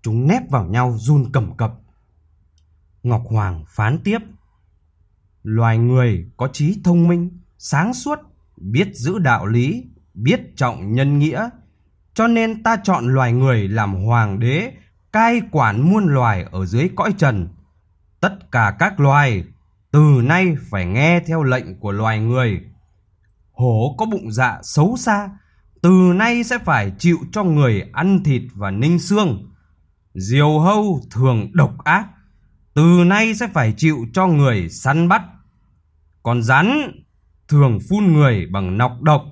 Chúng 0.03 0.27
nép 0.27 0.51
vào 0.51 0.67
nhau 0.67 0.97
run 0.99 1.33
cầm 1.33 1.57
cập. 1.57 1.73
Ngọc 3.03 3.23
Hoàng 3.27 3.65
phán 3.69 3.99
tiếp. 4.05 4.19
Loài 5.43 5.79
người 5.79 6.31
có 6.37 6.49
trí 6.53 6.81
thông 6.85 7.09
minh, 7.09 7.41
sáng 7.59 7.95
suốt, 7.95 8.19
biết 8.57 8.89
giữ 8.95 9.19
đạo 9.19 9.47
lý, 9.47 9.85
biết 10.15 10.41
trọng 10.57 10.93
nhân 10.93 11.19
nghĩa. 11.19 11.49
Cho 12.15 12.27
nên 12.27 12.63
ta 12.63 12.77
chọn 12.85 13.15
loài 13.15 13.33
người 13.33 13.69
làm 13.69 14.05
hoàng 14.05 14.39
đế, 14.39 14.73
cai 15.13 15.43
quản 15.51 15.91
muôn 15.91 16.07
loài 16.07 16.47
ở 16.53 16.67
dưới 16.67 16.91
cõi 16.97 17.15
trần. 17.19 17.49
Tất 18.21 18.51
cả 18.53 18.77
các 18.79 19.01
loài 19.01 19.45
từ 19.93 20.21
nay 20.25 20.57
phải 20.71 20.87
nghe 20.87 21.21
theo 21.21 21.43
lệnh 21.43 21.81
của 21.81 21.93
loài 21.93 22.21
người. 22.21 22.61
Hổ 23.53 23.95
có 23.99 24.07
bụng 24.07 24.33
dạ 24.33 24.59
xấu 24.63 24.97
xa, 24.97 25.31
từ 25.83 26.13
nay 26.15 26.45
sẽ 26.45 26.59
phải 26.59 26.93
chịu 26.99 27.19
cho 27.33 27.45
người 27.45 27.85
ăn 27.93 28.25
thịt 28.25 28.43
và 28.55 28.71
ninh 28.71 28.99
xương. 28.99 29.51
Diều 30.15 30.59
hâu 30.59 31.01
thường 31.11 31.51
độc 31.53 31.85
ác, 31.85 32.07
từ 32.75 33.05
nay 33.07 33.35
sẽ 33.35 33.47
phải 33.47 33.75
chịu 33.77 34.07
cho 34.13 34.27
người 34.27 34.69
săn 34.69 35.09
bắt. 35.09 35.23
Còn 36.23 36.43
rắn 36.43 36.93
thường 37.49 37.79
phun 37.89 38.13
người 38.13 38.47
bằng 38.47 38.79
nọc 38.79 39.03
độc 39.03 39.25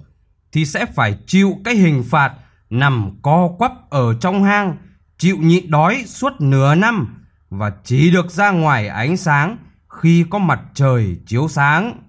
thì 0.52 0.66
sẽ 0.66 0.86
phải 0.86 1.18
chịu 1.26 1.54
cái 1.64 1.74
hình 1.74 2.04
phạt 2.10 2.34
nằm 2.70 3.18
co 3.22 3.48
quắp 3.58 3.90
ở 3.90 4.14
trong 4.20 4.44
hang, 4.44 4.76
chịu 5.18 5.36
nhịn 5.36 5.70
đói 5.70 6.04
suốt 6.06 6.32
nửa 6.40 6.74
năm 6.74 7.24
và 7.50 7.72
chỉ 7.84 8.10
được 8.10 8.30
ra 8.30 8.50
ngoài 8.50 8.88
ánh 8.88 9.16
sáng 9.16 9.56
khi 9.90 10.24
có 10.30 10.38
mặt 10.38 10.60
trời 10.74 11.20
chiếu 11.26 11.48
sáng. 11.48 12.02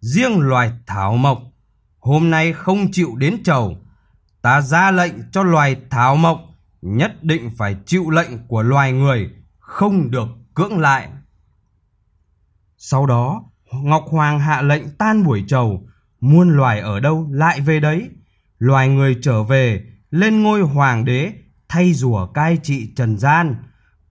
Riêng 0.00 0.40
loài 0.40 0.72
thảo 0.86 1.16
mộc 1.16 1.42
hôm 2.00 2.30
nay 2.30 2.52
không 2.52 2.92
chịu 2.92 3.16
đến 3.16 3.42
chầu, 3.42 3.76
ta 4.42 4.60
ra 4.60 4.90
lệnh 4.90 5.30
cho 5.32 5.42
loài 5.42 5.76
thảo 5.90 6.16
mộc 6.16 6.40
nhất 6.82 7.24
định 7.24 7.50
phải 7.56 7.76
chịu 7.86 8.10
lệnh 8.10 8.46
của 8.48 8.62
loài 8.62 8.92
người, 8.92 9.30
không 9.58 10.10
được 10.10 10.28
cưỡng 10.54 10.78
lại. 10.78 11.08
Sau 12.76 13.06
đó, 13.06 13.42
Ngọc 13.72 14.04
Hoàng 14.10 14.40
hạ 14.40 14.62
lệnh 14.62 14.96
tan 14.98 15.24
buổi 15.24 15.44
chầu, 15.48 15.88
muôn 16.20 16.56
loài 16.56 16.80
ở 16.80 17.00
đâu 17.00 17.28
lại 17.30 17.60
về 17.60 17.80
đấy. 17.80 18.10
Loài 18.58 18.88
người 18.88 19.16
trở 19.22 19.42
về, 19.42 19.84
lên 20.10 20.42
ngôi 20.42 20.62
hoàng 20.62 21.04
đế, 21.04 21.32
thay 21.68 21.92
rùa 21.92 22.26
cai 22.26 22.58
trị 22.62 22.92
trần 22.96 23.18
gian. 23.18 23.56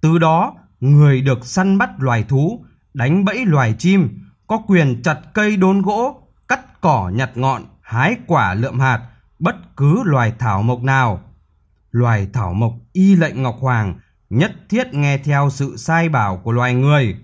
Từ 0.02 0.18
đó, 0.18 0.56
người 0.80 1.22
được 1.22 1.46
săn 1.46 1.78
bắt 1.78 1.90
loài 2.00 2.24
thú, 2.24 2.66
đánh 2.94 3.26
bẫy 3.26 3.46
loài 3.46 3.76
chim, 3.80 4.20
có 4.48 4.58
quyền 4.68 5.02
chặt 5.04 5.20
cây 5.34 5.58
đốn 5.58 5.82
gỗ, 5.82 6.22
cắt 6.48 6.82
cỏ 6.82 7.12
nhặt 7.14 7.32
ngọn, 7.36 7.64
hái 7.82 8.16
quả 8.28 8.54
lượm 8.54 8.80
hạt, 8.80 9.10
bất 9.40 9.56
cứ 9.78 10.04
loài 10.06 10.34
thảo 10.40 10.62
mộc 10.62 10.84
nào. 10.84 11.22
Loài 11.92 12.28
thảo 12.34 12.54
mộc 12.54 12.74
y 12.94 13.16
lệnh 13.16 13.44
Ngọc 13.44 13.56
Hoàng 13.60 14.00
nhất 14.30 14.52
thiết 14.70 14.94
nghe 14.94 15.18
theo 15.18 15.50
sự 15.50 15.78
sai 15.78 16.10
bảo 16.10 16.38
của 16.38 16.52
loài 16.52 16.74
người. 16.74 17.16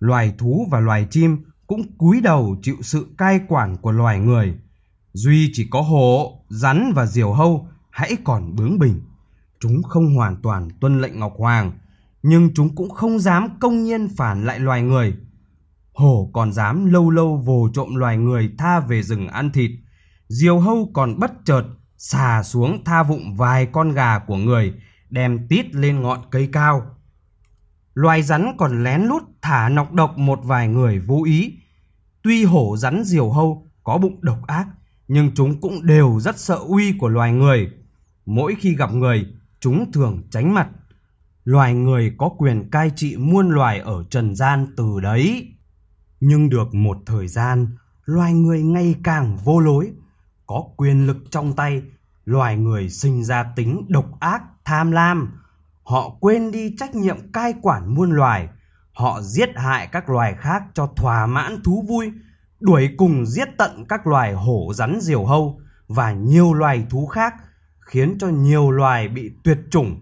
Loài 0.00 0.34
thú 0.38 0.68
và 0.70 0.80
loài 0.80 1.06
chim 1.10 1.44
cũng 1.66 1.96
cúi 1.98 2.20
đầu 2.20 2.56
chịu 2.62 2.76
sự 2.82 3.06
cai 3.18 3.40
quản 3.48 3.76
của 3.76 3.92
loài 3.92 4.18
người. 4.18 4.54
Duy 5.12 5.50
chỉ 5.52 5.68
có 5.70 5.80
hổ, 5.80 6.40
rắn 6.48 6.92
và 6.94 7.06
diều 7.06 7.32
hâu 7.32 7.68
hãy 7.90 8.16
còn 8.24 8.56
bướng 8.56 8.78
bỉnh. 8.78 9.00
Chúng 9.60 9.82
không 9.82 10.14
hoàn 10.14 10.36
toàn 10.42 10.68
tuân 10.80 11.00
lệnh 11.00 11.20
Ngọc 11.20 11.34
Hoàng, 11.38 11.72
nhưng 12.28 12.54
chúng 12.54 12.74
cũng 12.74 12.90
không 12.90 13.18
dám 13.18 13.48
công 13.60 13.82
nhiên 13.82 14.08
phản 14.16 14.44
lại 14.44 14.58
loài 14.58 14.82
người. 14.82 15.14
Hổ 15.92 16.30
còn 16.32 16.52
dám 16.52 16.86
lâu 16.86 17.10
lâu 17.10 17.36
vồ 17.36 17.68
trộm 17.74 17.94
loài 17.94 18.16
người 18.16 18.50
tha 18.58 18.80
về 18.80 19.02
rừng 19.02 19.28
ăn 19.28 19.50
thịt. 19.50 19.70
Diều 20.28 20.58
hâu 20.58 20.90
còn 20.94 21.18
bất 21.18 21.32
chợt 21.44 21.62
xà 21.96 22.42
xuống 22.42 22.84
tha 22.84 23.02
vụng 23.02 23.36
vài 23.36 23.66
con 23.66 23.92
gà 23.92 24.18
của 24.18 24.36
người, 24.36 24.74
đem 25.10 25.48
tít 25.48 25.74
lên 25.74 26.02
ngọn 26.02 26.18
cây 26.30 26.48
cao. 26.52 26.82
Loài 27.94 28.22
rắn 28.22 28.52
còn 28.58 28.84
lén 28.84 29.02
lút 29.02 29.22
thả 29.42 29.68
nọc 29.68 29.92
độc 29.92 30.18
một 30.18 30.40
vài 30.44 30.68
người 30.68 30.98
vô 30.98 31.22
ý. 31.24 31.58
Tuy 32.22 32.44
hổ 32.44 32.76
rắn 32.76 33.04
diều 33.04 33.30
hâu 33.30 33.70
có 33.84 33.98
bụng 33.98 34.18
độc 34.20 34.46
ác, 34.46 34.66
nhưng 35.08 35.30
chúng 35.34 35.60
cũng 35.60 35.86
đều 35.86 36.20
rất 36.20 36.38
sợ 36.38 36.58
uy 36.68 36.92
của 36.98 37.08
loài 37.08 37.32
người. 37.32 37.70
Mỗi 38.26 38.56
khi 38.58 38.76
gặp 38.76 38.94
người, 38.94 39.26
chúng 39.60 39.92
thường 39.92 40.22
tránh 40.30 40.54
mặt. 40.54 40.68
Loài 41.48 41.74
người 41.74 42.14
có 42.18 42.28
quyền 42.38 42.70
cai 42.70 42.90
trị 42.96 43.16
muôn 43.16 43.48
loài 43.48 43.80
ở 43.80 44.04
trần 44.10 44.34
gian 44.34 44.66
từ 44.76 45.00
đấy. 45.02 45.54
Nhưng 46.20 46.48
được 46.48 46.74
một 46.74 46.96
thời 47.06 47.28
gian, 47.28 47.76
loài 48.04 48.32
người 48.32 48.62
ngày 48.62 48.94
càng 49.04 49.36
vô 49.44 49.60
lối, 49.60 49.92
có 50.46 50.64
quyền 50.76 51.06
lực 51.06 51.16
trong 51.30 51.56
tay, 51.56 51.82
loài 52.24 52.56
người 52.56 52.90
sinh 52.90 53.24
ra 53.24 53.52
tính 53.56 53.86
độc 53.88 54.20
ác, 54.20 54.42
tham 54.64 54.90
lam. 54.90 55.40
Họ 55.82 56.16
quên 56.20 56.50
đi 56.50 56.74
trách 56.78 56.94
nhiệm 56.94 57.32
cai 57.32 57.54
quản 57.62 57.94
muôn 57.94 58.10
loài. 58.10 58.48
Họ 58.92 59.20
giết 59.22 59.48
hại 59.56 59.86
các 59.86 60.10
loài 60.10 60.34
khác 60.38 60.62
cho 60.74 60.86
thỏa 60.96 61.26
mãn 61.26 61.62
thú 61.62 61.84
vui, 61.88 62.12
đuổi 62.60 62.90
cùng 62.96 63.26
giết 63.26 63.48
tận 63.58 63.84
các 63.88 64.06
loài 64.06 64.32
hổ 64.32 64.72
rắn 64.74 64.98
diều 65.00 65.24
hâu 65.24 65.60
và 65.86 66.12
nhiều 66.12 66.54
loài 66.54 66.86
thú 66.90 67.06
khác, 67.06 67.34
khiến 67.80 68.16
cho 68.20 68.28
nhiều 68.28 68.70
loài 68.70 69.08
bị 69.08 69.30
tuyệt 69.44 69.58
chủng. 69.70 70.00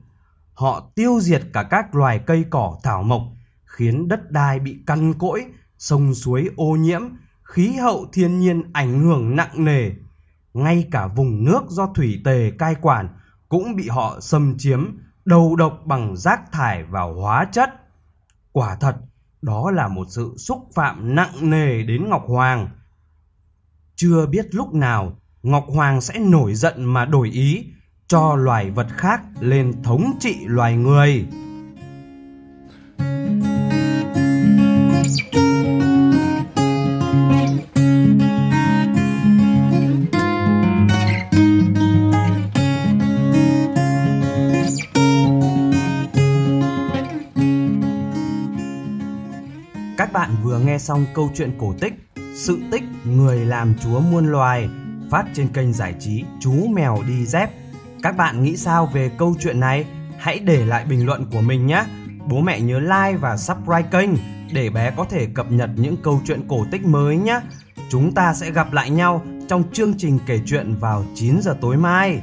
Họ 0.56 0.90
tiêu 0.94 1.20
diệt 1.20 1.42
cả 1.52 1.62
các 1.62 1.94
loài 1.94 2.20
cây 2.26 2.44
cỏ 2.50 2.78
thảo 2.82 3.02
mộc, 3.02 3.22
khiến 3.64 4.08
đất 4.08 4.30
đai 4.30 4.58
bị 4.58 4.78
cằn 4.86 5.14
cỗi, 5.18 5.44
sông 5.78 6.14
suối 6.14 6.50
ô 6.56 6.76
nhiễm, 6.76 7.02
khí 7.42 7.72
hậu 7.72 8.06
thiên 8.12 8.38
nhiên 8.38 8.62
ảnh 8.72 9.00
hưởng 9.00 9.36
nặng 9.36 9.64
nề. 9.64 9.90
Ngay 10.54 10.88
cả 10.90 11.06
vùng 11.06 11.44
nước 11.44 11.62
do 11.68 11.86
thủy 11.86 12.20
tề 12.24 12.50
cai 12.58 12.74
quản 12.74 13.08
cũng 13.48 13.76
bị 13.76 13.88
họ 13.88 14.20
xâm 14.20 14.54
chiếm, 14.58 14.96
đầu 15.24 15.56
độc 15.56 15.80
bằng 15.84 16.16
rác 16.16 16.52
thải 16.52 16.84
và 16.84 17.02
hóa 17.02 17.48
chất. 17.52 17.70
Quả 18.52 18.76
thật, 18.80 18.96
đó 19.42 19.70
là 19.70 19.88
một 19.88 20.06
sự 20.10 20.34
xúc 20.38 20.68
phạm 20.74 21.14
nặng 21.14 21.50
nề 21.50 21.82
đến 21.82 22.08
Ngọc 22.08 22.22
Hoàng, 22.26 22.68
chưa 23.96 24.26
biết 24.26 24.54
lúc 24.54 24.74
nào 24.74 25.18
Ngọc 25.42 25.64
Hoàng 25.68 26.00
sẽ 26.00 26.18
nổi 26.18 26.54
giận 26.54 26.84
mà 26.84 27.04
đổi 27.04 27.30
ý, 27.30 27.72
cho 28.08 28.36
loài 28.36 28.70
vật 28.70 28.86
khác 28.90 29.20
lên 29.40 29.82
thống 29.82 30.16
trị 30.20 30.36
loài 30.46 30.76
người. 30.76 31.26
Các 49.96 50.12
bạn 50.12 50.30
vừa 50.42 50.58
nghe 50.58 50.78
xong 50.78 51.06
câu 51.14 51.30
chuyện 51.34 51.50
cổ 51.58 51.74
tích 51.80 51.94
Sự 52.34 52.58
tích 52.70 52.84
người 53.04 53.44
làm 53.44 53.74
chúa 53.82 54.00
muôn 54.00 54.26
loài 54.26 54.68
phát 55.10 55.24
trên 55.34 55.48
kênh 55.48 55.72
giải 55.72 55.94
trí 56.00 56.24
Chú 56.40 56.52
Mèo 56.72 57.02
Đi 57.08 57.26
Dép. 57.26 57.50
Các 58.06 58.16
bạn 58.16 58.42
nghĩ 58.42 58.56
sao 58.56 58.86
về 58.86 59.10
câu 59.18 59.34
chuyện 59.40 59.60
này? 59.60 59.84
Hãy 60.18 60.38
để 60.38 60.66
lại 60.66 60.84
bình 60.84 61.06
luận 61.06 61.26
của 61.32 61.40
mình 61.40 61.66
nhé. 61.66 61.84
Bố 62.28 62.40
mẹ 62.40 62.60
nhớ 62.60 62.78
like 62.78 63.16
và 63.20 63.36
subscribe 63.36 63.88
kênh 63.90 64.10
để 64.52 64.70
bé 64.70 64.92
có 64.96 65.04
thể 65.04 65.26
cập 65.34 65.50
nhật 65.50 65.70
những 65.76 65.96
câu 66.02 66.20
chuyện 66.26 66.48
cổ 66.48 66.66
tích 66.70 66.86
mới 66.86 67.16
nhé. 67.16 67.40
Chúng 67.88 68.14
ta 68.14 68.34
sẽ 68.34 68.50
gặp 68.50 68.72
lại 68.72 68.90
nhau 68.90 69.22
trong 69.48 69.64
chương 69.72 69.94
trình 69.98 70.18
kể 70.26 70.40
chuyện 70.46 70.74
vào 70.80 71.04
9 71.14 71.40
giờ 71.42 71.56
tối 71.60 71.76
mai. 71.76 72.20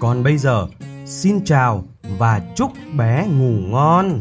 Còn 0.00 0.22
bây 0.22 0.38
giờ, 0.38 0.66
xin 1.06 1.44
chào 1.44 1.84
và 2.18 2.40
chúc 2.56 2.72
bé 2.96 3.26
ngủ 3.26 3.52
ngon. 3.70 4.20